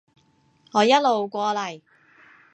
[0.71, 1.79] 我一路過嚟